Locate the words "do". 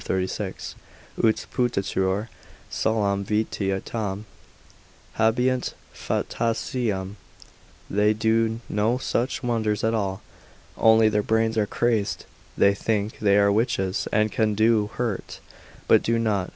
8.11-8.59, 14.55-14.87, 16.01-16.17